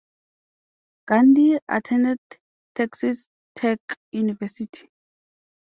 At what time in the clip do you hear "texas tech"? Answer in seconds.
2.73-3.77